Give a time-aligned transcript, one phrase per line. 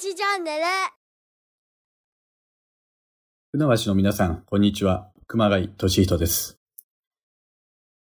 [0.00, 0.62] 橋チャンネル
[3.50, 5.10] 船橋の皆さん、こんにちは。
[5.26, 6.60] 熊谷俊人です。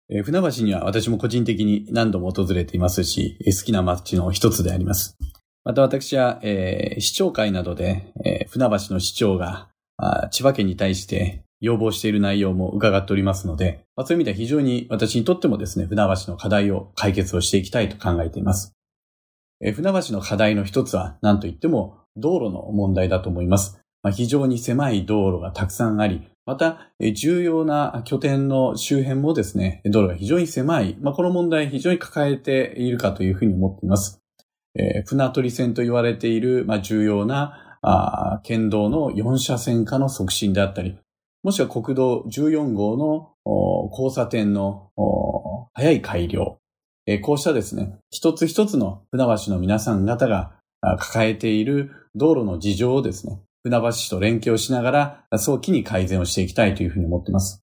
[0.10, 5.18] えー船橋には私も個人的に何度も訪れていますし、えー好きな街の一つであります。
[5.64, 18.77] また私は、えー市長会などで、えー船橋の市長があ千葉県に対して要望している内容も伺っておりますので、まあ、そういう意味では非常に私にとってもですね、船橋の課題を解決をしていきたいと考えています。
[19.62, 23.80] 船橋の課題の一つは何といっても道路の問題だと思います。
[24.04, 30.96] まあ、非常に狭い道路がたくさんあり、また、重要な拠点の周辺もですね、道路が非常に狭い。
[31.02, 34.22] まあ、この問題非常に抱えているかというふうに思っています。
[34.76, 40.98] えー船取線と言われている、まあ、重要なあ県道の4車線化の促進であったり、
[41.44, 43.34] もしくは国道14号の
[43.92, 44.90] 交差点の
[45.74, 46.60] 早い改良、
[47.10, 54.92] えこうしたですね、一つ一つの船橋の皆さん方が抱えている道路の事情をですね、船橋市と連携をしなが
[55.32, 57.64] ら早期に改善をしていきたいというふうに思っています。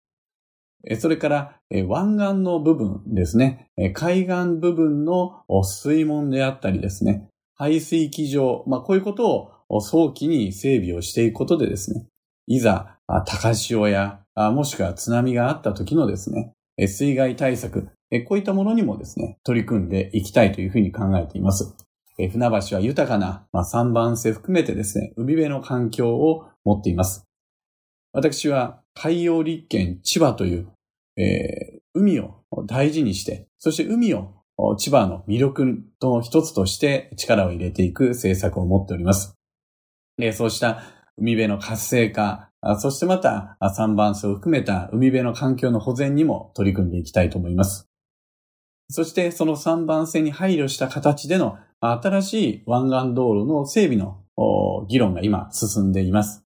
[0.98, 12.06] それから、湾岸の部分ですね、海岸部分の水門であったりですね、排水機場、まあ、こういうことを早期に整備をしていくことでですね、
[12.46, 16.54] いざ高潮やもしくは津波があった時のですね、
[16.86, 21.74] 水害対策、えこういったものにもですね、取り組んでいきたいというふうに考えています。
[22.16, 27.26] え船橋は豊かな、まあ、三番瀬含めてですね、海辺の環境を持っています。
[28.12, 30.68] 私は海洋立県千葉という、
[31.16, 34.34] えー海を大事にして、そして海を
[34.78, 39.36] 千葉の魅力の一つとして力を入れていく政策を持っております。
[40.18, 40.82] えーそうした
[41.16, 47.88] 海辺の活性化、そしてまたあ三番瀬を含めた海辺の環境の保全にも取り組んでいきたいと思います。
[48.90, 54.22] そしてその三番線に配慮した形での新しい湾岸道路の整備の
[54.88, 56.44] 議論が今進んでいます。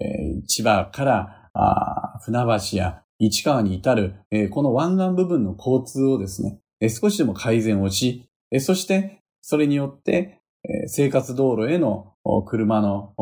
[0.00, 12.14] えー千葉から船橋や市川に至る、えーこの湾岸部分の交通をですね、えー少しでも改善をし、えーそしてそれによって、えー生活道路への
[12.46, 13.14] 車の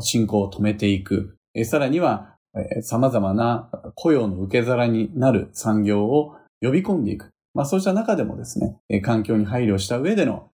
[0.00, 7.33] 進行を止めていく、えーさらには、えー様々な雇用の受け皿になる産業を呼び込んでいく。
[7.54, 10.50] まあそうした中でもですね、え環境に配慮した上での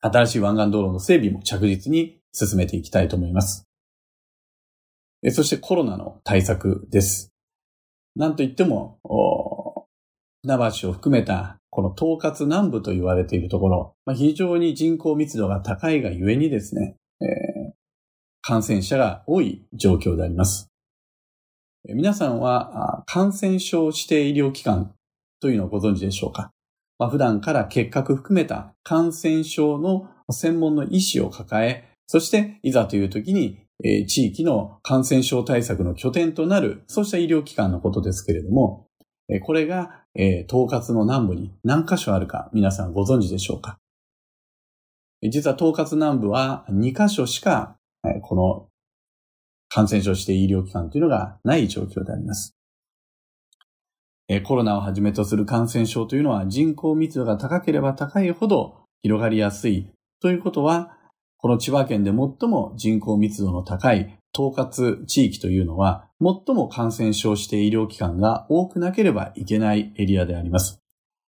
[0.00, 3.68] 新しい湾岸道路の整備も着実に進めていきたいと思います。
[5.22, 7.32] えそしてコロナの対策です。
[8.16, 8.98] なんといっても、
[10.42, 17.52] 船橋を含めたこの統括南部と言われているところ、まあ、非常に人口密度が高いがゆえにですね、えー
[18.44, 20.68] 感染者が多い状況であります。
[21.84, 24.94] 皆さんは感染症指定医療機関
[25.42, 26.50] というのをご存知でしょうか？
[26.98, 38.86] まあ、普段から結核含めた感染症の専門の医師を抱え、そしていざという時に、えー地域の感染症対策の拠点となる、そうした医療機関のことですけれども、
[39.28, 43.78] えーこれが、えー統括の南部に何箇所あるか皆さんご存知でしょうか？
[45.22, 47.76] 実は統括南部は2箇所しか、
[48.06, 48.68] えーこの
[49.68, 52.54] 感染症指定医療機関というのがない状況であります。
[54.34, 59.88] えコロナをはじめとする感染症というのは人口密度が高ければ高いほど広がりやすい
[60.20, 60.96] ということは、
[61.36, 70.80] この千葉県で最も人口密度の高い統括地域というのは、最も感染症指定医療機関が多くなければいけないエリアであります。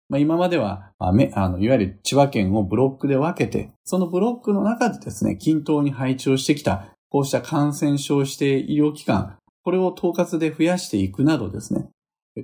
[0.10, 11.90] まあ、今までは、あめあのいわゆる千葉県をブロックで分けて、そのブロックの中でですね、均等に配置をしてきた、こうした感染症指定医療機関、これを統括で増やしていくなどですね、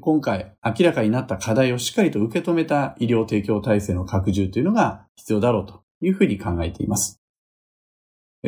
[0.02, 7.22] 今回明らかになった課題をしっかりと受け止めた医療提供体制の拡充というのが必要だろうというふうに考えています。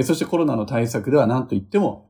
[0.03, 2.09] そしてコロナの対策では何といっても、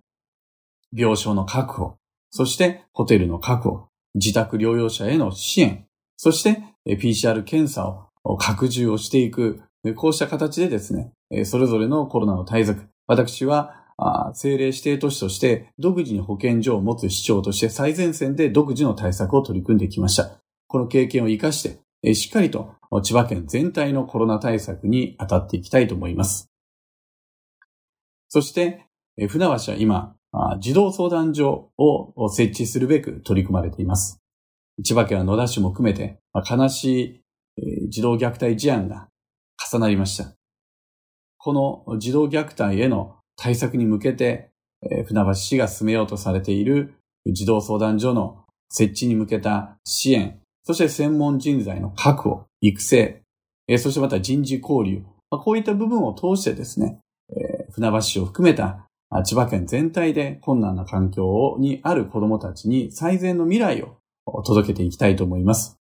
[0.95, 1.97] 病床の確保、
[2.31, 5.85] そしてホテルの確保、自宅療養者への支援、
[6.18, 9.62] そして PCR 検査を拡充をしていく、
[9.95, 11.12] こうした形でですね、
[11.45, 20.42] それぞれのコロナの対策、私はあ政令指定都市として独自に保健所を持つ市長として最前線で独自の対策を取り組んできました。
[20.68, 26.51] この経験を活かして、えしっかりと千葉県全体のコロナ対策に当たっていきたいと思います。
[28.30, 28.86] そして、
[29.18, 30.15] え船橋は今、
[30.59, 34.21] 児童相談所を設置するべく取り組まれています。
[34.83, 37.21] 千葉県は野田市も含めて、まあ悲しい
[37.57, 39.09] えー児童虐待事案が
[39.71, 40.36] 重なりました。
[41.38, 44.50] この児童虐待への対策に向けて、
[44.84, 46.94] えー船橋市が進めようとされている
[47.26, 53.22] 児童相談所の設置に向けた支援、そして専門人材の確保、育成、
[53.68, 57.00] えーそしてまた人事交流、まあ、こういった部分を通してですね、
[57.30, 58.88] えー、船橋市を含めた
[59.24, 63.98] 千葉県全体で困難な環境にある子供たちに最善の未来を
[64.44, 65.78] 届けていきたいと思います。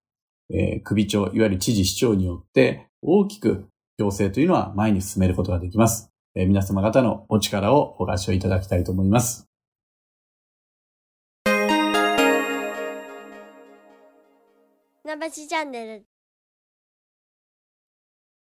[0.52, 3.66] えー、首長、いわゆる知事市長によって大きく
[3.98, 6.13] 行政というのは前に進めることができます。
[6.36, 9.48] えー、皆様方のお力をお貸しをいただきたいと思います。
[15.06, 16.13] なばしチャンネル